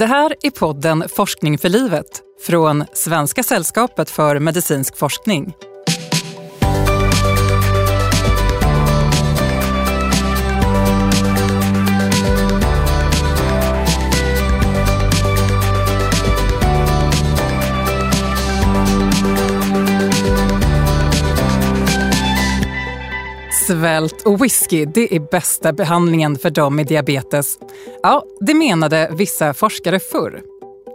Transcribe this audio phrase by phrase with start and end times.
[0.00, 5.54] Det här är podden Forskning för livet från Svenska sällskapet för medicinsk forskning.
[23.70, 27.58] Svält och whisky, det är bästa behandlingen för dem med diabetes.
[28.02, 30.40] Ja, det menade vissa forskare förr.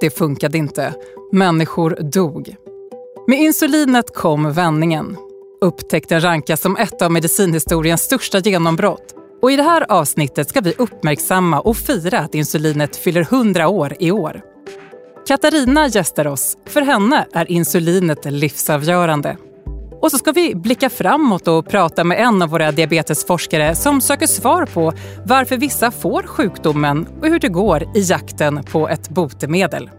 [0.02, 0.94] Det funkade inte.
[1.32, 2.56] Människor dog.
[3.28, 5.18] Med insulinet kom vändningen.
[5.62, 9.16] Upptäckten rankas som ett av medicinhistoriens största genombrott.
[9.42, 13.96] Och I det här avsnittet ska vi uppmärksamma och fira att insulinet fyller 100 år
[14.00, 14.42] i år.
[15.28, 16.58] Katarina gästar oss.
[16.66, 19.38] För henne är insulinet livsavgörande.
[20.06, 24.28] Och så ska vi blicka framåt och prata med en av våra diabetesforskare som söker
[24.28, 24.94] svar på
[25.26, 29.90] varför vissa får sjukdomen och hur det går i jakten på ett botemedel.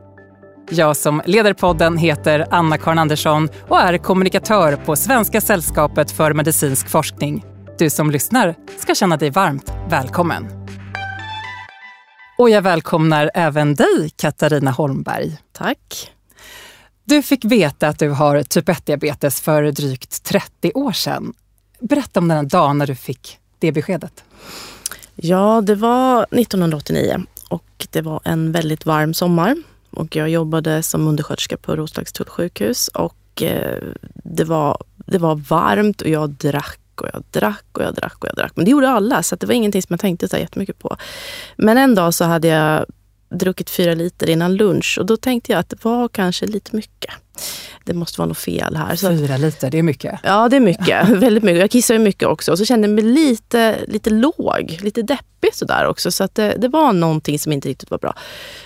[0.71, 6.89] Jag som leder podden heter Anna-Karin Andersson och är kommunikatör på Svenska sällskapet för medicinsk
[6.89, 7.45] forskning.
[7.79, 10.47] Du som lyssnar ska känna dig varmt välkommen.
[12.39, 15.39] Och jag välkomnar även dig, Katarina Holmberg.
[15.53, 16.16] Tack.
[17.09, 21.33] Du fick veta att du har typ 1-diabetes för drygt 30 år sedan.
[21.81, 24.25] Berätta om den dag när du fick det beskedet.
[25.15, 29.57] Ja, det var 1989 och det var en väldigt varm sommar.
[29.91, 33.83] Och jag jobbade som undersköterska på Roslagstulls sjukhus och eh,
[34.15, 38.29] det, var, det var varmt och jag drack och jag drack och jag drack och
[38.29, 38.53] jag drack.
[38.55, 40.97] Men det gjorde alla, så det var ingenting som jag tänkte så jättemycket på.
[41.57, 42.87] Men en dag så hade jag
[43.29, 47.15] druckit fyra liter innan lunch och då tänkte jag att det var kanske lite mycket.
[47.85, 48.97] Det måste vara något fel här.
[48.97, 50.21] Så, fyra liter, det är mycket.
[50.23, 51.09] Ja, det är mycket.
[51.09, 51.61] väldigt mycket.
[51.61, 52.53] Jag kissar ju mycket också.
[52.53, 56.13] Och så kände jag mig lite, lite låg, lite deppig sådär också.
[56.13, 58.15] Så att det, det var någonting som inte riktigt var bra.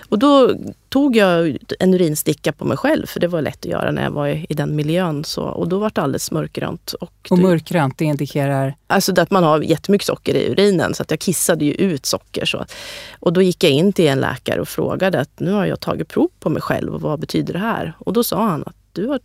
[0.08, 0.54] Och då
[0.88, 4.10] tog jag en urinsticka på mig själv, för det var lätt att göra när jag
[4.10, 5.24] var i, i den miljön.
[5.24, 6.92] Så, och då var det alldeles mörkgrönt.
[6.92, 8.74] Och, och mörkgrönt, det indikerar?
[8.86, 12.44] Alltså att man har jättemycket socker i urinen, så att jag kissade ju ut socker.
[12.44, 12.64] Så.
[13.20, 16.08] Och då gick jag in till en läkare och frågade att nu har jag tagit
[16.08, 17.94] prov på mig själv och vad betyder det här?
[17.98, 18.59] Och då sa han
[18.92, 19.20] du har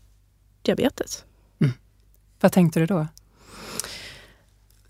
[0.62, 1.26] diabetes.
[1.62, 1.74] Mm.
[2.40, 3.08] Vad tänkte du då?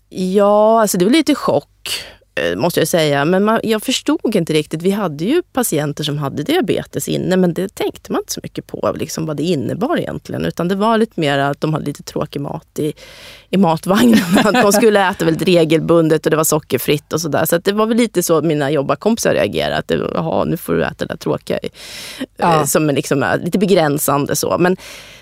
[0.08, 2.04] Ja, alltså det var lite chock.
[2.36, 3.24] Eh, måste jag säga.
[3.24, 4.82] Men man, jag förstod inte riktigt.
[4.82, 8.66] Vi hade ju patienter som hade diabetes inne men det tänkte man inte så mycket
[8.66, 10.44] på liksom vad det innebar egentligen.
[10.44, 12.92] Utan det var lite mer att de hade lite tråkig mat i,
[13.50, 14.24] i matvagnen.
[14.44, 17.44] Att de skulle äta väldigt regelbundet och det var sockerfritt och sådär.
[17.44, 19.76] Så det var väl lite så mina jobbarkompisar reagerade.
[19.76, 21.58] Att det, Jaha, nu får du äta det där tråkiga.
[22.36, 22.60] Ja.
[22.60, 24.58] Eh, som liksom är lite begränsande så.
[24.58, 24.76] Men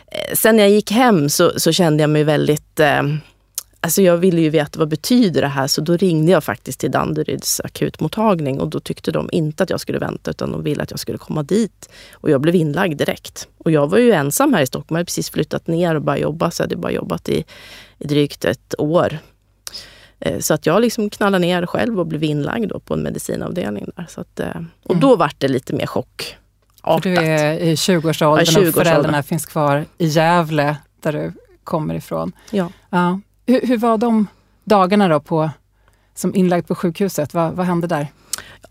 [0.06, 3.02] eh, sen när jag gick hem så, så kände jag mig väldigt eh,
[3.84, 6.90] Alltså jag ville ju veta vad betyder det här så då ringde jag faktiskt till
[6.90, 10.90] Danderyds akutmottagning och då tyckte de inte att jag skulle vänta utan de ville att
[10.90, 11.88] jag skulle komma dit.
[12.12, 13.48] Och jag blev inlagd direkt.
[13.58, 14.86] Och jag var ju ensam här i Stockholm.
[14.88, 17.44] Jag hade precis flyttat ner och börjat jobba så jag hade bara jobbat i,
[17.98, 19.18] i drygt ett år.
[20.20, 23.86] Eh, så att jag liksom knallade ner själv och blev inlagd då på en medicinavdelning.
[23.96, 24.06] Där.
[24.08, 24.48] Så att, eh,
[24.82, 25.00] och mm.
[25.00, 26.36] då vart det lite mer chock.
[26.84, 31.32] För du är i 20-årsåldern 20 och föräldrarna finns kvar i Gävle där du
[31.64, 32.32] kommer ifrån.
[32.50, 32.68] Ja.
[32.90, 33.20] ja.
[33.46, 34.26] Hur, hur var de
[34.64, 35.50] dagarna då på,
[36.14, 37.34] som inlagd på sjukhuset?
[37.34, 38.06] Vad, vad hände där?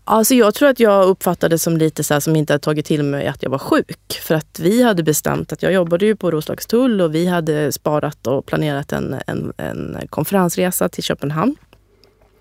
[0.04, 3.02] Alltså jag tror att jag uppfattade som lite så här, som inte hade tagit till
[3.02, 4.20] mig att jag var sjuk.
[4.22, 8.26] För att vi hade bestämt att jag jobbade ju på Roslagstull och vi hade sparat
[8.26, 11.56] och planerat en, en, en konferensresa till Köpenhamn.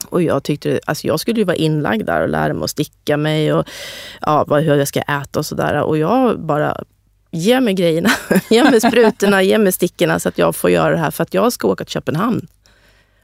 [0.10, 3.18] Och jag tyckte, alltså jag skulle ju vara inlagd där och lära mig att sticka
[3.18, 3.66] mig och
[4.22, 5.82] ja, hur jag ska äta och sådär.
[5.82, 6.84] Och jag bara
[7.34, 8.10] ge mig grejerna,
[8.50, 11.34] ge mig sprutorna, ge mig stickorna så att jag får göra det här för att
[11.34, 12.48] jag ska åka till Köpenhamn.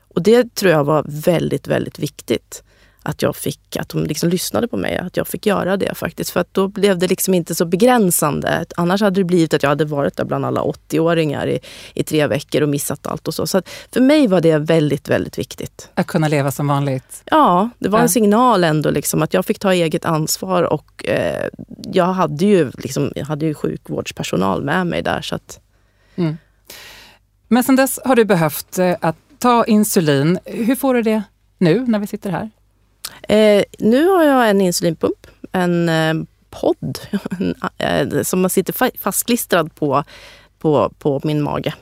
[0.07, 2.63] Och det tror jag var väldigt, väldigt viktigt
[3.09, 6.29] att jag fick, att de liksom lyssnade på mig, att jag fick göra det faktiskt.
[6.29, 8.65] För att då blev det liksom inte så begränsande.
[8.77, 11.59] Annars hade det blivit att jag hade varit där bland alla 80-åringar i,
[11.93, 13.47] i tre veckor och missat allt och så.
[13.47, 13.61] Så
[13.91, 15.89] för mig var det väldigt, väldigt viktigt.
[15.93, 17.23] Att kunna leva som vanligt?
[17.25, 21.47] Ja, det var en signal ändå liksom att jag fick ta eget ansvar och eh,
[21.93, 25.21] jag hade ju, liksom, jag hade ju sjukvårdspersonal med mig där.
[25.21, 25.59] Så att...
[26.15, 26.37] Mm.
[27.47, 30.39] Men sen dess har du behövt eh, att ta insulin.
[30.45, 31.23] Hur får du det
[31.57, 32.49] nu när vi sitter här?
[33.27, 36.13] Eh, nu har jag en insulinpump, en eh,
[36.49, 36.99] podd
[37.77, 40.03] eh, som sitter fastklistrad på,
[40.59, 41.73] på, på min mage.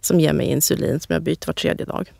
[0.00, 2.12] Som ger mig insulin som jag byter var tredje dag.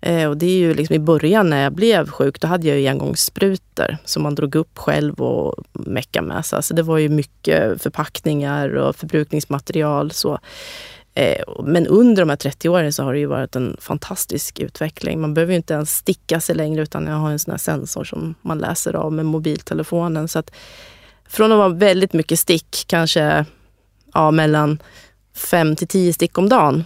[0.00, 2.80] Eh, och det är ju liksom i början när jag blev sjuk, då hade jag
[2.80, 6.46] ju engångssprutor som man drog upp själv och meckade med.
[6.46, 10.10] Så alltså det var ju mycket förpackningar och förbrukningsmaterial.
[10.10, 10.38] Så.
[11.14, 15.20] Eh, men under de här 30 åren så har det ju varit en fantastisk utveckling.
[15.20, 18.04] Man behöver ju inte ens sticka sig längre utan jag har en sån här sensor
[18.04, 20.28] som man läser av med mobiltelefonen.
[20.28, 20.50] Så att
[21.28, 23.44] från att vara väldigt mycket stick, kanske
[24.14, 24.82] ja, mellan
[25.36, 26.84] 5 till 10 stick om dagen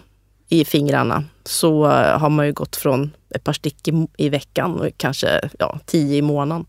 [0.49, 4.81] i fingrarna, så eh, har man ju gått från ett par stick i, i veckan
[4.81, 6.67] och kanske ja, tio i månaden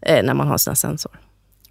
[0.00, 1.12] eh, när man har sina sensor.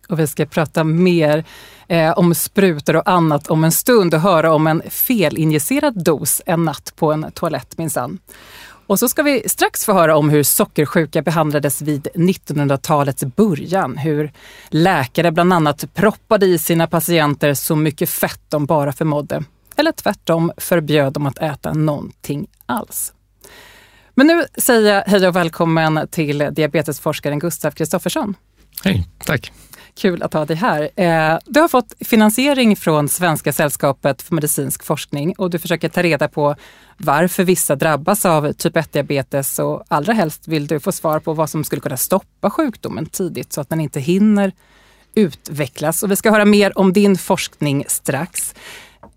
[0.09, 1.44] Och vi ska prata mer
[1.88, 6.65] eh, om sprutor och annat om en stund och höra om en felinjicerad dos en
[6.65, 8.19] natt på en toalett minsann.
[8.89, 13.97] Och så ska vi strax få höra om hur sockersjuka behandlades vid 1900-talets början.
[13.97, 14.31] Hur
[14.69, 19.44] läkare bland annat proppade i sina patienter så mycket fett de bara förmådde.
[19.75, 23.13] Eller tvärtom förbjöd dem att äta någonting alls.
[24.15, 28.35] Men nu säger jag hej och välkommen till diabetesforskaren Gustav Kristoffersson.
[28.83, 29.51] Hej, tack.
[30.00, 30.90] Kul att ha dig här.
[30.96, 36.04] Eh, du har fått finansiering från Svenska sällskapet för medicinsk forskning och du försöker ta
[36.04, 36.56] reda på
[36.98, 41.50] varför vissa drabbas av typ 1-diabetes och allra helst vill du få svar på vad
[41.50, 44.51] som skulle kunna stoppa sjukdomen tidigt så att den inte hinner
[45.16, 46.04] utvecklas.
[46.04, 48.56] Och vi ska höra mer om din forskning strax.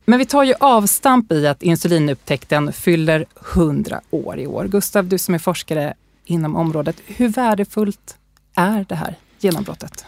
[0.04, 4.64] Men vi tar ju avstamp i att insulinupptäckten fyller 100 år i år.
[4.64, 5.94] Gustav, du som är forskare
[6.24, 8.16] inom området, hur värdefullt
[8.54, 10.04] är det här genombrottet?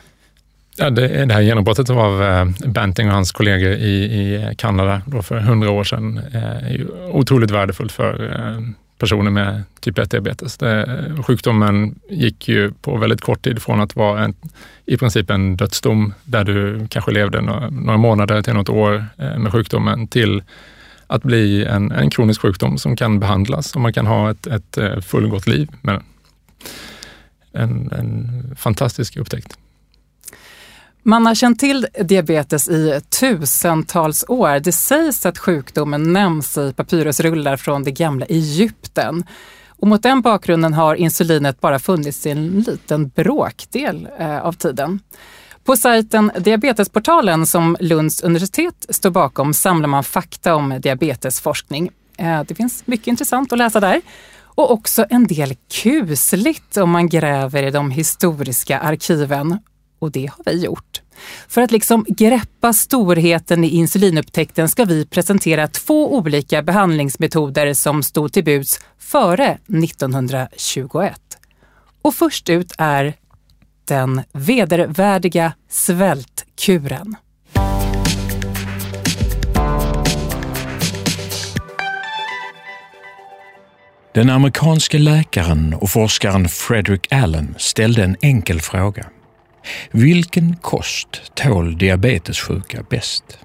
[0.76, 5.22] Ja, det, det här genombrottet av eh, Banting och hans kollegor i, i Kanada då
[5.22, 8.60] för hundra år sedan eh, är ju otroligt värdefullt för eh,
[8.98, 10.58] personer med typ 1-diabetes.
[11.22, 14.34] Sjukdomen gick ju på väldigt kort tid från att vara en,
[14.86, 19.38] i princip en dödsdom där du kanske levde några, några månader till något år eh,
[19.38, 20.42] med sjukdomen till
[21.06, 24.78] att bli en, en kronisk sjukdom som kan behandlas och man kan ha ett, ett
[24.78, 26.04] eh, fullgott liv med den.
[27.52, 29.58] En, en fantastisk upptäckt.
[31.06, 34.60] Man har känt till diabetes i tusentals år.
[34.60, 39.24] Det sägs att sjukdomen nämns i papyrusrullar från det gamla Egypten.
[39.68, 45.00] Och mot den bakgrunden har insulinet bara funnits i en liten bråkdel eh, av tiden.
[45.64, 51.90] På sajten Diabetesportalen som Lunds universitet står bakom samlar man fakta om diabetesforskning.
[52.18, 54.00] Eh, det finns mycket intressant att läsa där.
[54.36, 59.58] Och också en del kusligt om man gräver i de historiska arkiven
[60.04, 61.02] och det har vi gjort.
[61.48, 68.32] För att liksom greppa storheten i insulinupptäckten ska vi presentera två olika behandlingsmetoder som stod
[68.32, 71.20] till buds före 1921.
[72.02, 73.14] Och först ut är
[73.84, 77.16] den vedervärdiga svältkuren.
[84.14, 89.06] Den amerikanske läkaren och forskaren Frederick Allen ställde en enkel fråga.
[89.90, 93.38] Vilken kost tål diabetessjuka bäst?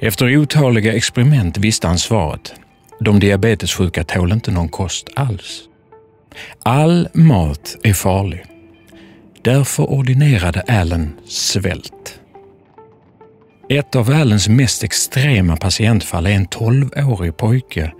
[0.00, 2.54] Efter otaliga experiment visste han svaret.
[3.00, 5.62] De diabetessjuka tål inte någon kost alls.
[6.62, 8.44] All mat är farlig.
[9.42, 12.20] Därför ordinerade Allen svält.
[13.68, 17.92] Ett av Allens mest extrema patientfall är en 12-årig pojke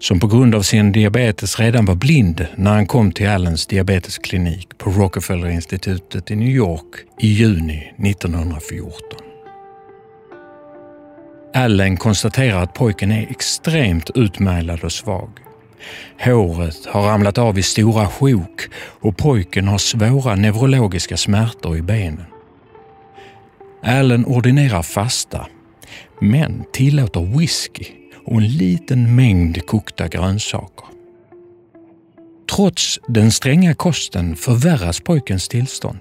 [0.00, 4.78] som på grund av sin diabetes redan var blind när han kom till Allens diabetesklinik
[4.78, 9.00] på Rockefellerinstitutet i New York i juni 1914.
[11.54, 15.30] Allen konstaterar att pojken är extremt utmärglad och svag.
[16.20, 22.24] Håret har ramlat av i stora sjok och pojken har svåra neurologiska smärtor i benen.
[23.82, 25.46] Allen ordinerar fasta,
[26.20, 27.86] men tillåter whisky
[28.26, 30.86] och en liten mängd kokta grönsaker.
[32.56, 35.98] Trots den stränga kosten förvärras pojkens tillstånd.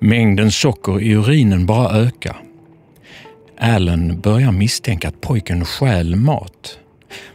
[0.00, 2.36] Mängden socker i urinen bara ökar.
[3.58, 6.78] Allen börjar misstänka att pojken stjäl mat.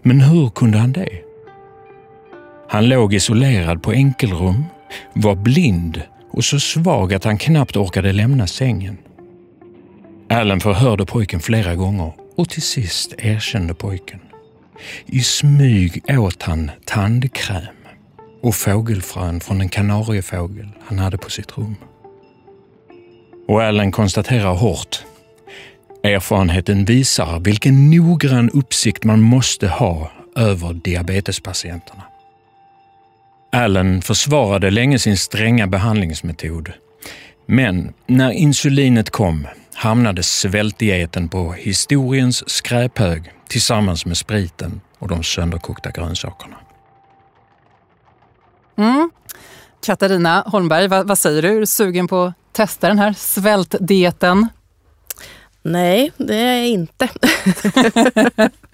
[0.02, 1.10] Men hur kunde han det?
[2.70, 4.64] Han låg isolerad på enkelrum,
[5.14, 8.98] var blind och så svag att han knappt orkade lämna sängen.
[10.30, 14.20] Allen förhörde pojken flera gånger och till sist erkände pojken.
[15.06, 17.64] I smyg åt han tandkräm
[18.42, 21.76] och fågelfrön från en kanariefågel han hade på sitt rum.
[23.48, 25.04] Och Allen konstaterar hårt.
[26.04, 32.04] Erfarenheten visar vilken noggrann uppsikt man måste ha över diabetespatienterna.
[33.52, 36.72] Allen försvarade länge sin stränga behandlingsmetod.
[37.46, 39.48] Men när insulinet kom
[39.78, 46.58] hamnade svältdieten på historiens skräphög tillsammans med spriten och de sönderkokta grönsakerna.
[48.78, 49.12] Mm.
[49.86, 51.56] Katarina Holmberg, vad, vad, säger du?
[51.56, 54.48] Är du sugen på att testa den här svältdieten?
[55.62, 57.10] Nej, det är jag inte.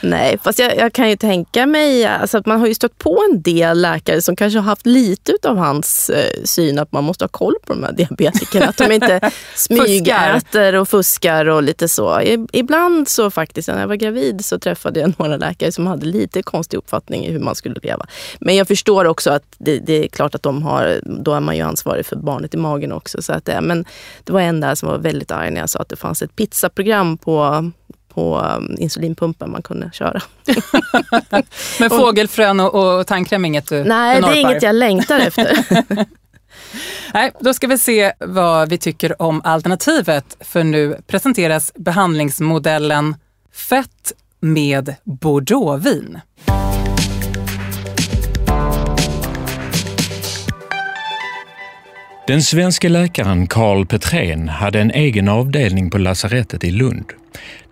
[0.00, 3.24] Nej, fast jag, jag, kan ju tänka mig alltså att man har ju stött på
[3.30, 7.24] en del läkare som kanske har haft lite av hans eh, syn att man måste
[7.24, 8.66] ha koll på de här diabetikerna.
[8.66, 12.20] Att de inte smygäter och fuskar och lite så.
[12.52, 16.42] Ibland så faktiskt, när jag var gravid så träffade jag några läkare som hade lite
[16.42, 18.06] konstig uppfattning i hur man skulle leva.
[18.38, 21.56] Men jag förstår också att det, det är klart att de har, då är man
[21.56, 23.22] ju ansvarig för barnet i magen också.
[23.22, 23.84] Så att, men
[24.24, 26.36] det var en där som var väldigt arg när jag sa att det fanns ett
[26.36, 27.70] pizzaprogram på
[28.18, 30.22] på um, insulinpumpen man kunde köra.
[31.80, 35.58] Men fågelfrön och, och tandkräm inget du Nej, det är inget jag längtar efter.
[37.14, 40.36] Nej, då ska vi se vad vi tycker om alternativet.
[40.40, 43.16] För nu presenteras behandlingsmodellen
[43.52, 46.20] fett med bordeauxvin.
[52.26, 57.17] Den svenska läkaren Karl Petrén hade en egen avdelning på lasarettet i Lund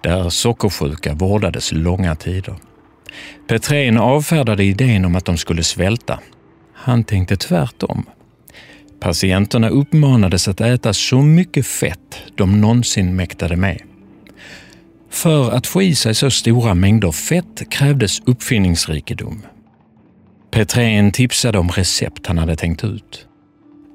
[0.01, 2.55] där sockersjuka vårdades långa tider.
[3.49, 6.21] Petrén avfärdade idén om att de skulle svälta.
[6.75, 8.07] Han tänkte tvärtom.
[9.01, 13.83] Patienterna uppmanades att äta så mycket fett de någonsin mäktade med.
[15.11, 19.43] För att få i sig så stora mängder fett krävdes uppfinningsrikedom.
[20.51, 23.27] Petrén tipsade om recept han hade tänkt ut.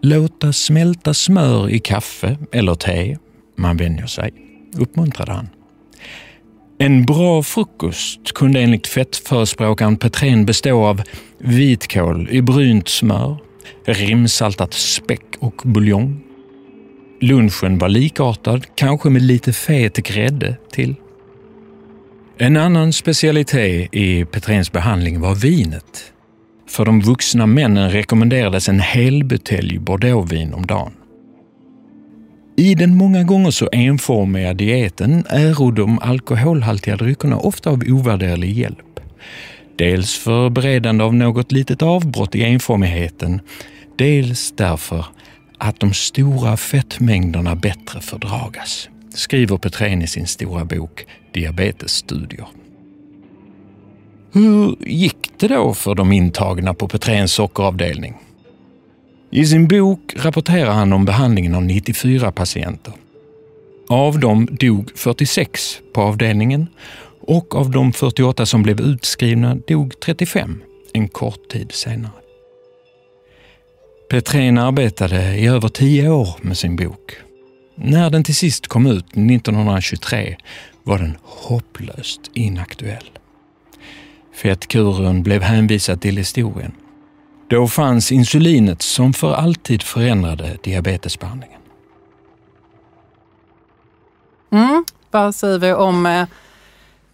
[0.01, 3.17] Låta smälta smör i kaffe eller te.
[3.57, 4.33] Man vänjer sig,
[4.77, 5.49] uppmuntrade han.
[6.77, 11.01] En bra frukost kunde enligt fettförespråkaren Petrén bestå av
[11.37, 13.37] vitkål i brynt smör,
[13.85, 16.21] rimsaltat späck och buljong.
[17.19, 20.95] Lunchen var likartad, kanske med lite fet grädde till.
[22.37, 26.13] En annan specialitet i Petréns behandling var vinet.
[26.69, 30.91] För de vuxna männen rekommenderades en hel butelj bordeauxvin om dagen.
[32.55, 38.99] I den många gånger så enformiga dieten är de alkoholhaltiga dryckerna ofta av ovärderlig hjälp.
[39.75, 43.41] Dels för beredande av något litet avbrott i enformigheten,
[43.97, 45.05] dels därför
[45.57, 52.47] att de stora fettmängderna bättre fördragas, skriver Petrén i sin stora bok Diabetesstudier.
[54.33, 58.13] Hur gick det då för de intagna på Petréns sockeravdelning?
[59.33, 62.93] I sin bok rapporterar han om behandlingen av 94 patienter.
[63.87, 66.67] Av dem dog 46 på avdelningen
[67.21, 70.61] och av de 48 som blev utskrivna dog 35
[70.93, 72.11] en kort tid senare.
[74.09, 77.11] Petrén arbetade i över tio år med sin bok.
[77.75, 80.37] När den till sist kom ut 1923
[80.83, 83.09] var den hopplöst inaktuell.
[84.35, 86.71] Fettkuren blev hänvisad till historien
[87.51, 91.61] då fanns insulinet som för alltid förändrade diabetesbehandlingen.
[94.51, 96.27] Mm, vad säger vi om eh,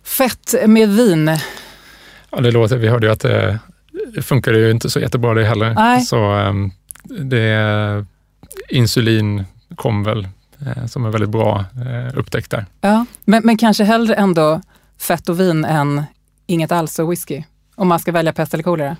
[0.03, 1.37] fett med vin?
[2.29, 3.59] Ja, det låter, vi hörde ju att det,
[4.15, 5.73] det funkar ju inte så jättebra det heller.
[5.73, 6.01] Nej.
[6.01, 6.71] Så ehm,
[7.03, 8.05] det,
[8.69, 10.27] insulin kom väl
[10.59, 12.65] eh, som en väldigt bra eh, upptäckt där.
[12.81, 14.61] Ja, men, men kanske hellre ändå
[14.99, 16.03] fett och vin än
[16.47, 17.43] inget alls och whisky?
[17.75, 18.97] Om man ska välja pest eller kolera?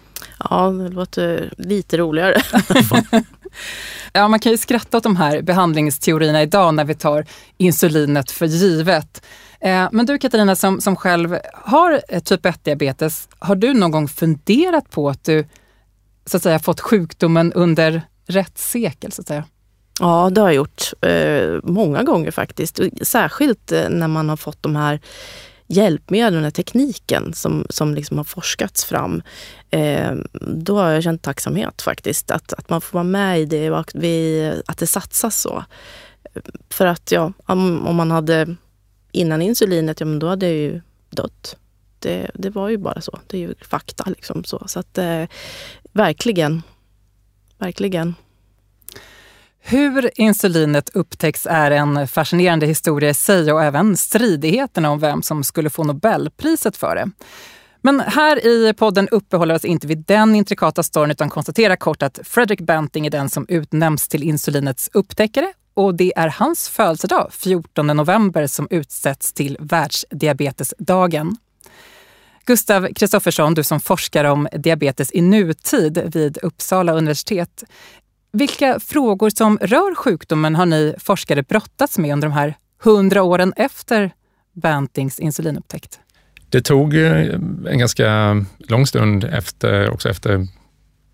[0.50, 2.42] Ja, det låter lite roligare.
[4.14, 7.26] ja, man kan ju skratta åt de här behandlingsteorierna idag när vi tar
[7.58, 9.22] insulinet för givet.
[9.60, 14.90] Eh, men du Katarina som, som själv har typ 1-diabetes, har du någon gång funderat
[14.90, 15.46] på att du
[16.26, 19.12] så att säga fått sjukdomen under rätt sekel?
[19.12, 19.44] Så att säga?
[20.00, 20.94] Ja, det har jag gjort.
[21.02, 22.80] Eh, många gånger faktiskt.
[23.02, 25.00] Särskilt eh, när man har fått de här
[25.68, 29.22] hjälpmedel, den här tekniken som, som liksom har forskats fram.
[29.70, 33.72] Eh, då har jag känt tacksamhet faktiskt, att, att man får vara med i det
[33.72, 35.64] och att, det satsas så.
[36.70, 38.56] För att ja, om, om man hade
[39.12, 41.58] innan insulinet, ja men då hade jag ju dött.
[42.00, 43.20] Det, det var ju bara så.
[43.28, 44.44] Det är ju fakta liksom.
[44.44, 45.24] Så, så att eh,
[45.92, 46.62] verkligen,
[47.58, 48.16] verkligen.
[49.70, 55.44] Hur insulinet upptäcks är en fascinerande historia i sig och även stridigheterna om vem som
[55.44, 57.12] skulle få Nobelpriset för det.
[57.82, 62.20] Men här i podden uppehåller oss inte vid den intrikata storyn utan konstaterar kort att
[62.24, 67.88] Fredrik Banting är den som utnämns till insulinets upptäckare och det är hans födelsedag, 14
[67.88, 71.38] november, som utsätts till världsdiabetesdagen.
[72.46, 77.64] Gustav Kristoffersson, du som forskar om diabetes i nutid vid Uppsala universitet.
[78.38, 82.54] Vilka frågor som rör sjukdomen har ni forskare brottats med under de här
[82.84, 84.12] hundra åren efter
[84.54, 86.00] Bantings insulinupptäckt?
[86.50, 87.34] Det tog eh,
[87.70, 90.48] en ganska lång stund efter, också efter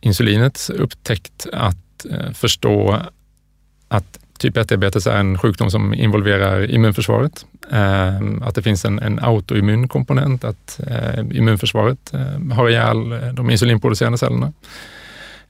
[0.01, 2.99] insulinets upptäckt att eh, förstå
[3.87, 7.45] att typ 1-diabetes är en sjukdom som involverar immunförsvaret.
[7.71, 10.79] Eh, att det finns en, en autoimmun komponent, att
[11.31, 12.11] immunförsvaret
[12.53, 14.53] har ihjäl de insulinproducerande cellerna.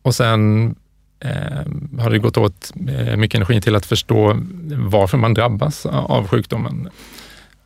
[0.02, 0.76] Och sen
[1.24, 4.38] Eh, har det gått åt eh, mycket energi till att förstå
[4.78, 6.90] varför man drabbas av sjukdomen.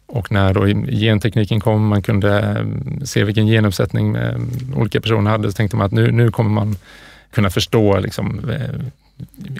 [0.06, 4.18] Och när då gentekniken kom, man kunde eh, se vilken genuppsättning
[4.76, 6.76] olika personer hade, så tänkte man att nu, nu kommer man
[7.32, 8.52] kunna förstå liksom,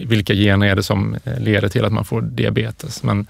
[0.02, 3.04] vilka gener är det som leder till att man får diabetes.
[3.04, 3.28] Men,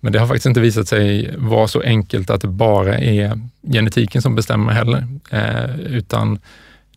[0.00, 3.40] men det har faktiskt inte visat sig vara så enkelt att det bara är
[3.72, 6.38] genetiken som bestämmer heller, eh, utan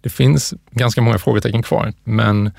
[0.01, 1.93] det finns ganska många frågetecken kvar.
[2.03, 2.51] Men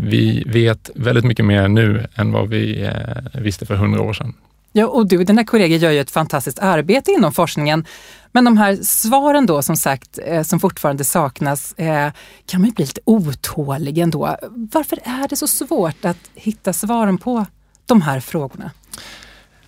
[0.00, 4.34] vi vet väldigt mycket mer nu än vad vi eh, visste för hundra år sedan.
[4.72, 7.84] Ja, och du och dina kollegor gör ju ett fantastiskt arbete inom forskningen.
[8.32, 12.12] Men de här svaren då som sagt, eh, som fortfarande saknas, eh,
[12.46, 14.36] kan man ju bli lite otålig ändå.
[14.50, 17.46] Varför är det så svårt att hitta svaren på
[17.86, 18.70] de här frågorna?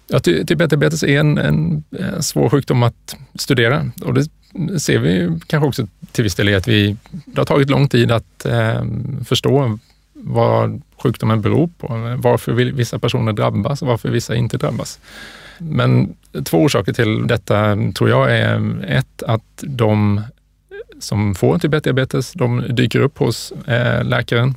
[0.07, 4.29] Ja, diabetes är en, en, en svår sjukdom att studera och det
[4.79, 8.11] ser vi kanske också till viss del i att vi, det har tagit lång tid
[8.11, 8.85] att eh,
[9.25, 9.79] förstå
[10.13, 14.99] vad sjukdomen beror på, varför vissa personer drabbas och varför vissa inte drabbas.
[15.59, 20.23] Men två orsaker till detta tror jag är ett, att de
[20.99, 24.55] som får typ diabetes, de dyker upp hos eh, läkaren,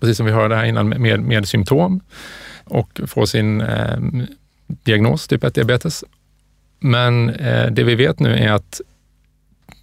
[0.00, 2.00] precis som vi hörde här innan, med, med symptom
[2.64, 3.98] och får sin eh,
[4.66, 6.04] diagnos, typ 1-diabetes.
[6.78, 8.80] Men eh, det vi vet nu är att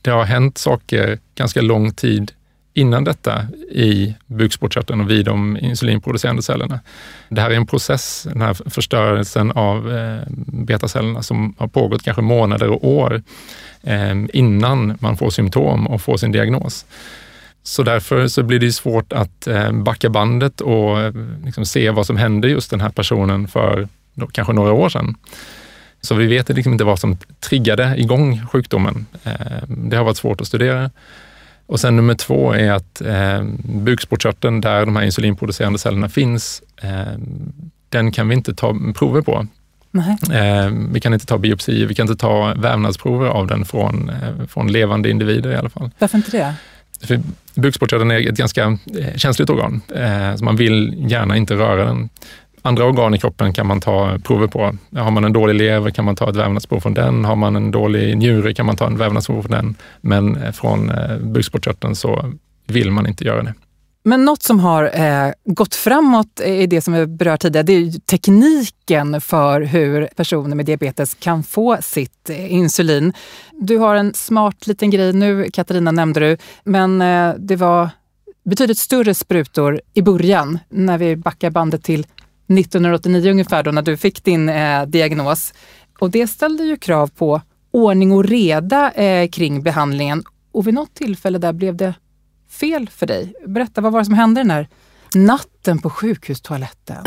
[0.02, 2.32] det har hänt saker ganska lång tid
[2.78, 6.80] innan detta i bukspottkörteln och vid de insulinproducerande cellerna.
[7.30, 12.22] Det här är en process, den här förstörelsen av eh, betacellerna som har pågått kanske
[12.22, 13.24] månader och år
[13.84, 16.86] eh, innan man får symptom och får sin diagnos.
[17.64, 20.98] Så därför så blir det svårt att eh, backa bandet och
[21.46, 23.88] liksom se vad som hände just den här personen för
[24.32, 25.16] kanske några år sedan.
[26.08, 29.06] Så vi vet liksom inte vad som triggade igång sjukdomen.
[29.68, 30.92] Det har varit svårt att studera.
[31.66, 37.14] Och sen nummer två är att eh, bukspottkörteln, där de här insulinproducerande cellerna finns, eh,
[37.90, 39.48] den kan vi inte ta prover på.
[40.34, 44.48] Eh, vi kan inte ta biopsier, vi kan inte ta vävnadsprover av den från, eh,
[44.48, 45.92] från levande individer i alla fall.
[46.00, 46.54] Varför inte det?
[47.02, 47.22] För
[47.56, 52.10] bukspottkörteln är ett ganska eh, känsligt organ, eh, så man vill gärna inte röra den.
[52.68, 54.78] Andra organ i kroppen kan man ta prover på.
[54.96, 57.26] Har man en dålig lever kan man ta ett vävnadsprov från den.
[57.26, 59.76] Har man en dålig njure kan man ta en vävnadsprov från den.
[60.02, 62.34] Men eh, från eh, bukspottkörteln så
[62.68, 63.54] vill man inte göra det.
[64.04, 68.00] Men något som har eh, gått framåt i det som vi berört tidigare, det är
[68.00, 73.14] tekniken för hur personer med diabetes kan få sitt eh, insulin.
[73.52, 77.90] Du har en smart liten grej nu, Katarina nämnde du, men eh, det var
[78.46, 82.06] betydligt större sprutor i början när vi backar bandet till
[82.48, 85.54] 1989 ungefär då när du fick din eh, diagnos.
[86.00, 90.24] Och det ställde ju krav på ordning och reda eh, kring behandlingen.
[90.52, 91.94] Och vid något tillfälle där blev det
[92.50, 93.34] fel för dig.
[93.48, 94.68] Berätta, vad var det som hände den här
[95.16, 97.04] natten på sjukhustoaletten?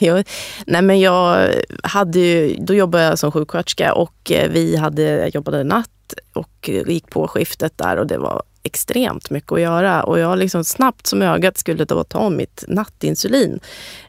[0.66, 5.64] nej men jag hade ju, då jobbade jag som sjuksköterska och eh, vi hade, jobbade
[5.64, 5.90] natt
[6.32, 10.02] och gick på skiftet där och det var extremt mycket att göra.
[10.02, 13.60] Och jag liksom snabbt som ögat skulle då ta mitt nattinsulin.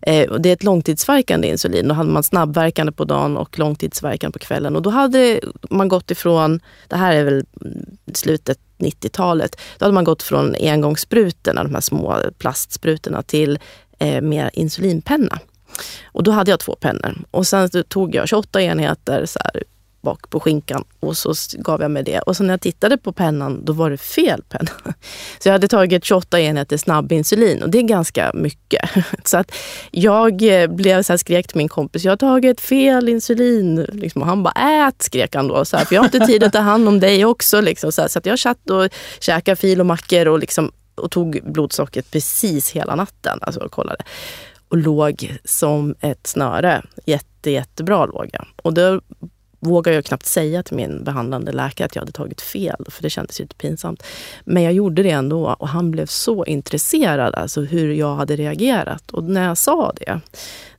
[0.01, 1.87] Eh, och det är ett långtidsverkande insulin.
[1.87, 4.75] Då hade man snabbverkande på dagen och långtidsverkande på kvällen.
[4.75, 7.45] Och då hade man gått ifrån, det här är väl
[8.13, 13.59] slutet 90-talet, då hade man gått från engångssprutorna, de här små plastsprutorna, till
[13.99, 15.39] eh, mer insulinpenna.
[16.05, 17.15] Och då hade jag två pennor.
[17.31, 19.63] Och sen tog jag 28 enheter så här,
[20.01, 22.19] bak på skinkan och så gav jag mig det.
[22.19, 24.71] Och så när jag tittade på pennan, då var det fel penna.
[25.39, 28.89] Så jag hade tagit 28 enheter snabbinsulin och det är ganska mycket.
[29.23, 29.51] Så att
[29.91, 33.75] jag eh, blev så här, skrek till min kompis, jag har tagit fel insulin.
[33.75, 35.65] Liksom, och han bara, ät, skrek han då.
[35.65, 37.61] Så här, för jag har inte tid att ta hand om dig också.
[37.61, 41.11] Liksom, så, här, så att jag satt och käkade fil och mackor och, liksom, och
[41.11, 43.39] tog blodsockret precis hela natten.
[43.41, 44.03] Alltså, och kollade
[44.69, 46.83] och låg som ett snöre.
[47.05, 48.45] Jätte, jättebra låg jag.
[48.63, 49.01] Och då
[49.59, 53.09] vågade jag knappt säga till min behandlande läkare att jag hade tagit fel, för det
[53.09, 54.03] kändes ju lite pinsamt.
[54.43, 59.11] Men jag gjorde det ändå och han blev så intresserad, alltså hur jag hade reagerat.
[59.11, 60.19] Och när jag sa det,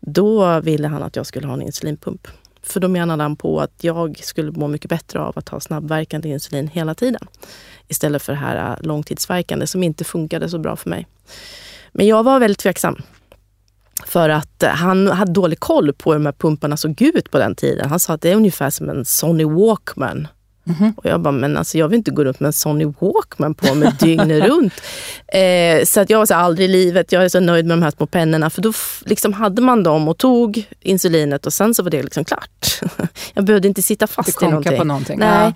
[0.00, 2.28] då ville han att jag skulle ha en insulinpump.
[2.62, 6.28] För då menade han på att jag skulle må mycket bättre av att ha snabbverkande
[6.28, 7.28] insulin hela tiden.
[7.88, 11.06] Istället för det här äh, långtidsverkande som inte funkade så bra för mig.
[11.92, 13.02] Men jag var väldigt tveksam.
[14.06, 17.38] För att eh, han hade dålig koll på hur de här pumparna såg ut på
[17.38, 17.88] den tiden.
[17.90, 20.28] Han sa att det är ungefär som en Sony Walkman.
[20.64, 20.96] Mm-hmm.
[20.96, 23.74] Och jag bara, men alltså jag vill inte gå runt med en Sony Walkman på
[23.74, 24.72] mig dygnet runt.
[25.28, 27.82] Eh, så att jag var så aldrig i livet, jag är så nöjd med de
[27.82, 28.50] här små pennorna.
[28.50, 28.72] För då
[29.04, 32.80] liksom hade man dem och tog insulinet och sen så var det liksom klart.
[33.34, 34.78] jag behövde inte sitta fast i någonting.
[34.78, 35.18] På någonting.
[35.18, 35.52] Nej.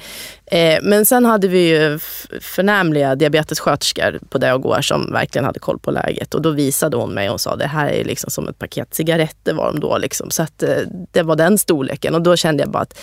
[0.50, 0.56] Ja.
[0.56, 1.98] Eh, men sen hade vi ju
[2.40, 6.34] förnämliga diabetessköterskor på Dagor som verkligen hade koll på läget.
[6.34, 9.54] Och då visade hon mig och sa det här är liksom som ett paket cigaretter
[9.54, 9.98] var de då.
[9.98, 10.30] Liksom.
[10.30, 10.76] Så att, eh,
[11.12, 12.98] det var den storleken och då kände jag bara att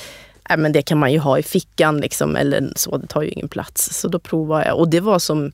[0.51, 3.29] äh, men det kan man ju ha i fickan liksom, eller så, det tar ju
[3.29, 3.99] ingen plats.
[3.99, 5.51] Så då provade jag och det var som,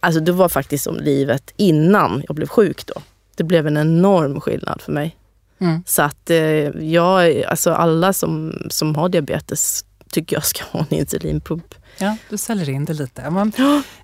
[0.00, 2.94] alltså det var faktiskt som livet innan jag blev sjuk då.
[3.36, 5.16] Det blev en enorm skillnad för mig.
[5.60, 5.82] Mm.
[5.86, 6.38] Så att eh,
[6.84, 11.74] jag, alltså alla som, som har diabetes tycker jag ska ha en insulinpump.
[11.98, 13.30] Ja, du säljer in det lite.
[13.30, 13.52] Men,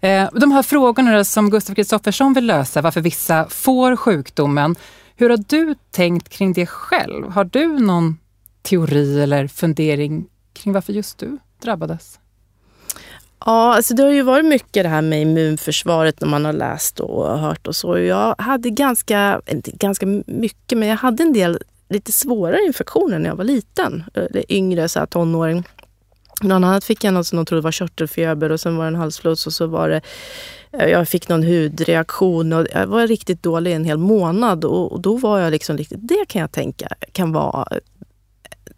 [0.00, 4.76] eh, de här frågorna som Gustav Kristoffersson vill lösa, varför vissa får sjukdomen.
[5.16, 7.30] Hur har du tänkt kring det själv?
[7.30, 8.18] Har du någon
[8.64, 12.18] teori eller fundering kring varför just du drabbades?
[13.46, 17.00] Ja, alltså det har ju varit mycket det här med immunförsvaret när man har läst
[17.00, 17.98] och hört och så.
[17.98, 23.28] Jag hade ganska, inte ganska mycket, men jag hade en del lite svårare infektioner när
[23.28, 24.04] jag var liten.
[24.14, 25.64] Eller yngre, så här, tonåring.
[26.40, 28.94] Bland annat fick jag något som de trodde var körtelfeber och sen var det en
[28.94, 30.00] halsfluss och så var det
[30.72, 35.16] eh, jag fick någon hudreaktion och jag var riktigt dålig en hel månad och, då
[35.16, 37.68] var jag liksom riktigt, det kan jag tänka kan vara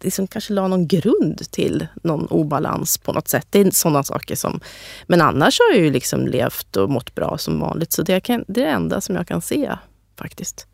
[0.03, 3.47] liksom kanske la någon grund till någon obalans på något sätt.
[3.49, 4.59] Det är sådana saker som...
[5.07, 7.91] Men annars har jag ju liksom levt och mått bra som vanligt.
[7.91, 9.71] Så det, kan, det är det enda som jag kan se
[10.15, 10.67] faktiskt.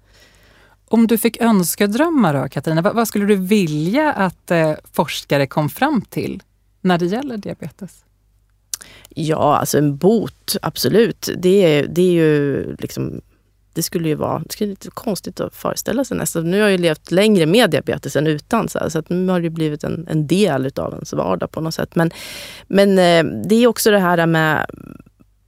[0.87, 5.69] Om du fick önskedrömmar då, Katarina, vad, vad skulle du vilja att eh, forskare kom
[5.69, 6.43] fram till
[6.81, 8.05] när det gäller diabetes?
[9.09, 11.29] Ja, alltså en bot, absolut.
[11.37, 13.21] Det är, det är ju liksom
[13.73, 16.51] det skulle ju vara, det skulle lite konstigt att föreställa sig nästan.
[16.51, 19.31] Nu har jag ju levt längre med diabetes än utan, så, här, så att nu
[19.31, 21.95] har det blivit en, en del av ens vardag på något sätt.
[21.95, 22.11] Men,
[22.67, 24.65] men eh, det är också det här med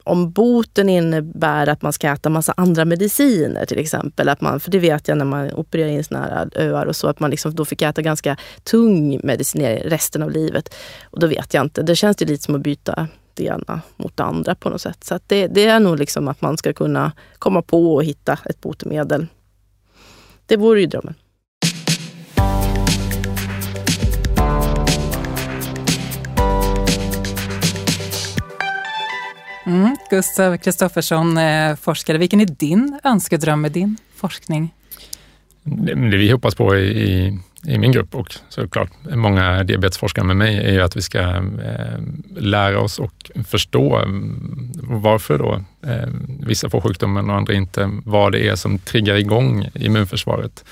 [0.05, 4.29] om boten innebär att man ska äta massa andra mediciner till exempel.
[4.29, 7.07] Att man, för det vet jag när man opererar in såna här öar och så,
[7.07, 10.75] att man liksom då fick äta ganska tung medicinering resten av livet.
[11.03, 11.81] Och då vet jag inte.
[11.81, 15.03] Det känns det lite som att byta det ena mot det andra på något sätt.
[15.03, 18.61] Så det, det, är nog liksom att man ska kunna komma på och hitta ett
[18.61, 19.27] botemedel.
[20.45, 21.15] Det vore ju drömmen.
[29.65, 32.17] Mm, Gustav Kristoffersson, eh, forskare.
[32.17, 34.73] Vilken är din önskedröm med din forskning?
[35.63, 40.57] Det, det vi hoppas på i, i min grupp och såklart många diabetesforskare med mig
[40.57, 41.99] är ju att vi ska eh,
[42.37, 47.89] lära oss och förstå mm, varför då eh, vissa får sjukdomen och andra inte.
[48.05, 50.65] Vad det är som triggar igång immunförsvaret.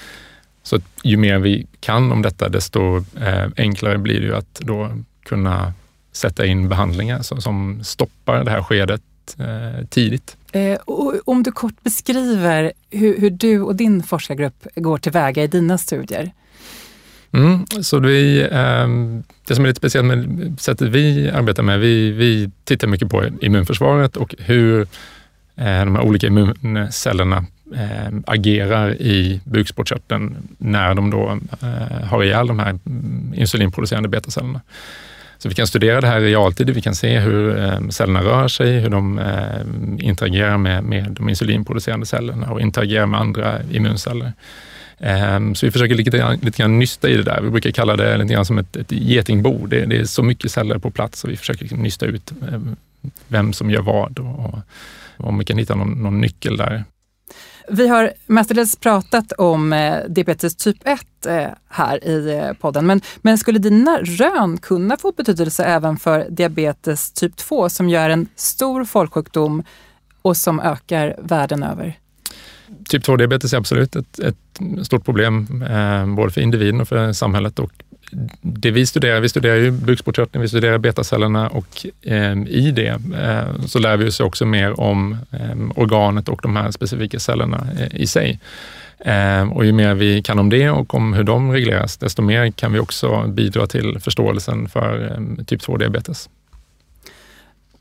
[0.63, 4.89] Så ju mer vi kan om detta, desto eh, enklare blir det ju att då
[5.25, 5.73] kunna
[6.11, 9.01] sätta in behandlingar som, som stoppar det här skedet
[9.39, 10.37] eh, tidigt.
[10.51, 10.79] Eh,
[11.25, 16.31] om du kort beskriver hur, hur, du och din forskargrupp går tillväga i dina studier.
[17.33, 18.87] Mm, så vi, eh,
[19.47, 23.25] det som är lite speciellt med sättet vi arbetar med, vi, vi tittar mycket på
[23.41, 24.81] immunförsvaret och hur
[25.55, 32.47] eh, de här olika immuncellerna eh, agerar i bukspottkörteln när de då eh, har ihjäl
[32.47, 34.61] de här mm, insulinproducerande betacellerna.
[35.37, 38.47] Så vi kan studera det här i realtid, vi kan se hur ehm, cellerna rör
[38.47, 44.33] sig, hur de ehm, interagerar med, med de insulinproducerande cellerna och interagerar med andra immunceller.
[44.99, 47.41] Ehm, så vi försöker lite lite grann nysta i det där.
[47.41, 49.65] Vi brukar kalla det lite grann som ett, ett getingbo.
[49.65, 52.75] Det, det, är så mycket celler på plats och vi försöker liksom nysta ut ehm,
[53.27, 54.45] vem som gör vad och,
[55.17, 56.83] och om vi kan hitta någon, någon nyckel där.
[57.67, 63.01] Vi har mestadels pratat om eh, diabetes typ 1 eh, här i eh, podden, men,
[63.21, 68.27] men skulle dina rön kunna få betydelse även för diabetes typ 2 som gör en
[68.35, 69.63] stor folksjukdom
[70.21, 71.97] och som ökar världen över?
[72.89, 77.59] Typ 2-diabetes är absolut ett, ett stort problem, eh, både för individen och för samhället.
[77.59, 77.71] Och
[78.41, 83.65] det vi studerar, vi studerar ju bukspottkörteln, vi studerar betacellerna och eh, i det eh,
[83.65, 88.01] så lär vi oss också mer om eh, organet och de här specifika cellerna eh,
[88.01, 88.39] i sig.
[89.05, 92.51] Eh, och ju mer vi kan om det och om hur de regleras, desto mer
[92.51, 96.29] kan vi också bidra till förståelsen för eh, typ 2-diabetes.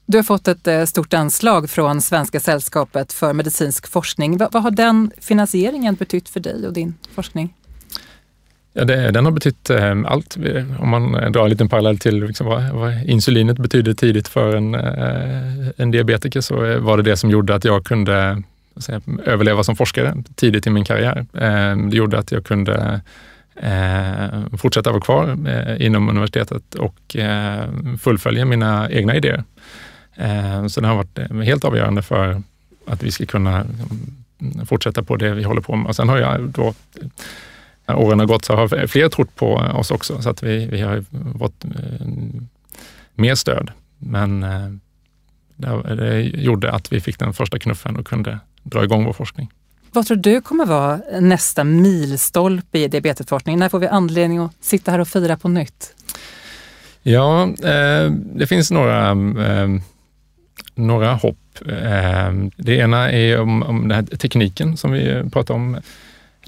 [0.06, 4.38] Du har fått ett eh, stort anslag från Svenska sällskapet för medicinsk forskning.
[4.38, 7.54] Vad, vad har den finansieringen betytt för dig och din forskning?
[8.74, 10.36] Ja, det, den har betytt eh, allt.
[10.78, 14.56] Om man eh, drar en liten parallell till liksom vad, vad, insulinet betydde tidigt för
[14.56, 18.42] en, eh, en diabetiker så eh, var det det som gjorde att jag kunde
[18.76, 21.26] säga, överleva som forskare tidigt i min karriär.
[21.34, 23.00] Eh, det gjorde att jag kunde
[23.56, 27.68] eh, fortsätta vara kvar eh, inom universitetet och eh,
[28.00, 29.44] fullfölja mina egna idéer.
[30.16, 32.42] Eh, så det har varit eh, helt avgörande för
[32.86, 34.00] att vi ska kunna liksom,
[34.66, 35.86] fortsätta på det vi håller på med.
[35.86, 36.74] Och sen har jag då,
[37.86, 40.80] när åren har gått, så har fler trott på oss också, så att vi, vi
[40.80, 41.04] har
[41.38, 42.06] fått eh,
[43.14, 43.70] mer stöd.
[43.98, 44.40] Men
[45.56, 49.50] det, gjorde att vi fick den första knuffen och kunde dra igång vår forskning.
[49.92, 53.58] Vad tror du kommer vara nästa milstolpe i diabetesforskningen?
[53.58, 55.94] När får vi anledning att sitta här och fira på nytt?
[57.02, 59.68] Ja, eh, det finns några, eh,
[60.86, 61.38] några hopp.
[61.68, 65.76] Eh, det ena är om, om den här tekniken som vi pratade om.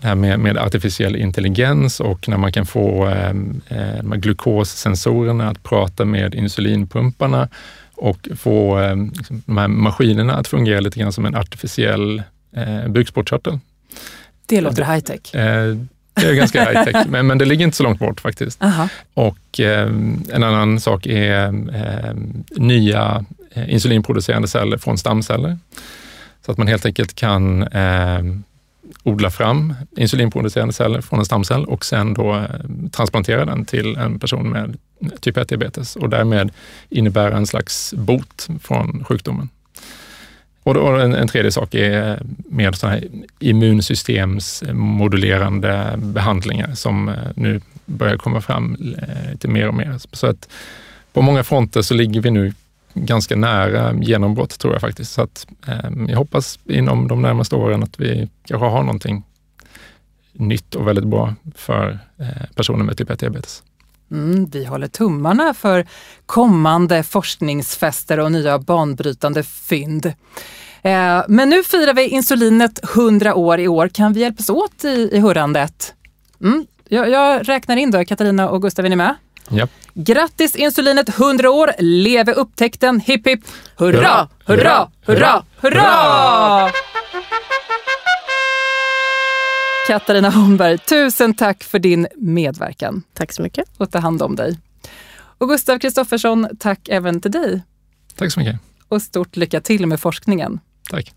[0.01, 3.29] Det här med, med artificiell intelligens och när man kan få eh,
[3.69, 7.49] eh glukossensorerna att prata med insulinpumparna
[7.95, 8.97] och få eh,
[9.29, 12.23] de här maskinerna att fungera lite grann som en artificiell
[12.57, 13.59] eh, bukspottkörtel.
[14.47, 15.35] Det låter high tech.
[15.35, 15.77] Eh,
[16.15, 18.63] det är ganska high tech, men, men det ligger inte så långt bort faktiskt.
[18.63, 18.89] Aha.
[19.15, 19.89] Och eh,
[20.33, 21.45] en annan sak är
[21.75, 22.15] eh,
[22.57, 25.59] nya Eh, insulinproducerande celler från stamceller.
[26.47, 28.23] Så att man helt enkelt kan eh,
[29.03, 32.45] odla fram insulinproducerande celler från en stamcell och sen då eh,
[32.93, 34.77] transplantera den till en person med
[35.21, 36.51] typ 1-diabetes och därmed
[36.89, 39.49] innebära en slags bot från sjukdomen.
[40.63, 42.17] Och då en, en tredje sak är eh,
[42.49, 48.77] mer sådana här immunsystemsmodulerande behandlingar som nu börjar komma fram
[49.31, 49.99] lite mer och mer.
[50.13, 50.49] Så att
[51.13, 52.53] på många fronter så ligger vi nu
[52.95, 55.13] ganska nära genombrott tror jag faktiskt.
[55.13, 59.23] Så att, eh, jag hoppas inom de närmaste åren att vi kanske har någonting
[60.33, 63.63] nytt och väldigt bra för eh, personer med typ 1-diabetes.
[64.11, 65.87] Mm, vi håller tummarna för
[66.27, 70.07] kommande forskningsfester och nya banbrytande fynd.
[70.83, 73.89] Eh, men nu firar vi insulinet 100 år i år.
[73.89, 75.95] Kan vi hjälpas åt i, i hurrandet?
[76.41, 79.15] Mm, jag, jag räknar in då, Katarina och Gustav, är ni med?
[79.49, 79.69] Ja.
[79.95, 83.41] Grattis insulinet 100 år, leve upptäckten, hipp hipp
[83.77, 86.71] hurra, hurra, hurra, hurra!
[89.87, 93.03] Katarina Holmberg, tusen tack för din medverkan.
[93.13, 93.65] Tack så mycket.
[93.77, 94.59] Och ta hand om dig.
[95.39, 97.63] Och Gustav Kristoffersson, tack även till dig.
[98.17, 98.61] Tack så mycket.
[98.89, 100.61] Och stort lycka till med forskningen.
[100.91, 101.13] Tack.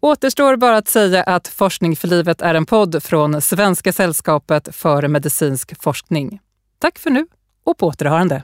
[0.00, 5.08] Återstår bara att säga att Forskning för livet är en podd från Svenska sällskapet för
[5.08, 6.40] medicinsk forskning.
[6.78, 7.26] Tack för nu
[7.68, 8.42] och på återhörande.